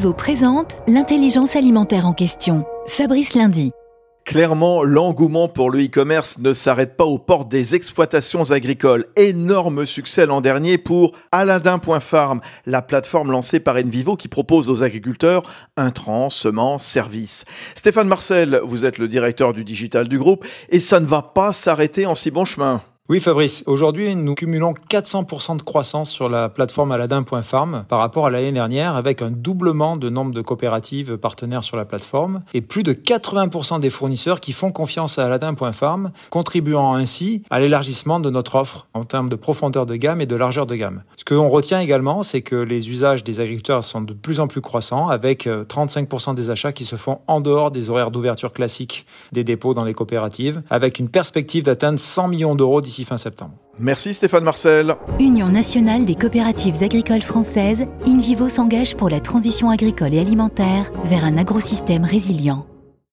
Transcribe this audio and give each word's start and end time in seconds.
InVivo 0.00 0.14
présente 0.14 0.78
l'intelligence 0.88 1.56
alimentaire 1.56 2.06
en 2.06 2.14
question. 2.14 2.64
Fabrice 2.86 3.34
Lundi. 3.34 3.70
Clairement, 4.24 4.82
l'engouement 4.82 5.46
pour 5.46 5.70
le 5.70 5.84
e-commerce 5.84 6.38
ne 6.38 6.54
s'arrête 6.54 6.96
pas 6.96 7.04
aux 7.04 7.18
portes 7.18 7.50
des 7.50 7.74
exploitations 7.74 8.50
agricoles. 8.50 9.04
Énorme 9.16 9.84
succès 9.84 10.24
l'an 10.24 10.40
dernier 10.40 10.78
pour 10.78 11.12
Aladin.farm, 11.32 12.40
la 12.64 12.80
plateforme 12.80 13.30
lancée 13.30 13.60
par 13.60 13.76
Envivo 13.76 14.16
qui 14.16 14.28
propose 14.28 14.70
aux 14.70 14.82
agriculteurs 14.82 15.42
intrants, 15.76 16.30
semences, 16.30 16.86
services. 16.86 17.44
Stéphane 17.74 18.08
Marcel, 18.08 18.58
vous 18.64 18.86
êtes 18.86 18.96
le 18.96 19.06
directeur 19.06 19.52
du 19.52 19.64
digital 19.64 20.08
du 20.08 20.18
groupe 20.18 20.46
et 20.70 20.80
ça 20.80 21.00
ne 21.00 21.06
va 21.06 21.20
pas 21.20 21.52
s'arrêter 21.52 22.06
en 22.06 22.14
si 22.14 22.30
bon 22.30 22.46
chemin. 22.46 22.80
Oui 23.10 23.18
Fabrice, 23.18 23.64
aujourd'hui 23.66 24.14
nous 24.14 24.36
cumulons 24.36 24.72
400% 24.88 25.56
de 25.56 25.62
croissance 25.62 26.10
sur 26.10 26.28
la 26.28 26.48
plateforme 26.48 26.92
aladin.farm 26.92 27.84
par 27.88 27.98
rapport 27.98 28.26
à 28.26 28.30
l'année 28.30 28.52
dernière 28.52 28.94
avec 28.94 29.20
un 29.20 29.32
doublement 29.32 29.96
de 29.96 30.08
nombre 30.08 30.32
de 30.32 30.40
coopératives 30.42 31.16
partenaires 31.16 31.64
sur 31.64 31.76
la 31.76 31.84
plateforme 31.84 32.44
et 32.54 32.60
plus 32.60 32.84
de 32.84 32.92
80% 32.92 33.80
des 33.80 33.90
fournisseurs 33.90 34.38
qui 34.38 34.52
font 34.52 34.70
confiance 34.70 35.18
à 35.18 35.26
aladin.farm, 35.26 36.12
contribuant 36.30 36.94
ainsi 36.94 37.42
à 37.50 37.58
l'élargissement 37.58 38.20
de 38.20 38.30
notre 38.30 38.54
offre 38.54 38.86
en 38.94 39.02
termes 39.02 39.28
de 39.28 39.34
profondeur 39.34 39.86
de 39.86 39.96
gamme 39.96 40.20
et 40.20 40.26
de 40.26 40.36
largeur 40.36 40.66
de 40.66 40.76
gamme. 40.76 41.02
Ce 41.16 41.24
que 41.24 41.34
l'on 41.34 41.48
retient 41.48 41.80
également, 41.80 42.22
c'est 42.22 42.42
que 42.42 42.54
les 42.54 42.90
usages 42.90 43.24
des 43.24 43.40
agriculteurs 43.40 43.82
sont 43.82 44.02
de 44.02 44.12
plus 44.12 44.38
en 44.38 44.46
plus 44.46 44.60
croissants 44.60 45.08
avec 45.08 45.48
35% 45.48 46.30
euh, 46.30 46.34
des 46.34 46.50
achats 46.50 46.72
qui 46.72 46.84
se 46.84 46.94
font 46.94 47.18
en 47.26 47.40
dehors 47.40 47.72
des 47.72 47.90
horaires 47.90 48.12
d'ouverture 48.12 48.52
classiques 48.52 49.04
des 49.32 49.42
dépôts 49.42 49.74
dans 49.74 49.82
les 49.82 49.94
coopératives 49.94 50.62
avec 50.70 51.00
une 51.00 51.08
perspective 51.08 51.64
d'atteindre 51.64 51.98
100 51.98 52.28
millions 52.28 52.54
d'euros 52.54 52.80
d'ici 53.00 53.04
fin 53.04 53.16
septembre. 53.16 53.54
Merci 53.78 54.14
Stéphane 54.14 54.44
Marcel. 54.44 54.94
Union 55.18 55.48
nationale 55.48 56.04
des 56.04 56.14
coopératives 56.14 56.82
agricoles 56.82 57.22
françaises, 57.22 57.86
InVivo 58.06 58.48
s'engage 58.48 58.96
pour 58.96 59.08
la 59.08 59.20
transition 59.20 59.70
agricole 59.70 60.14
et 60.14 60.20
alimentaire 60.20 60.90
vers 61.04 61.24
un 61.24 61.36
agrosystème 61.36 62.04
résilient. 62.04 62.66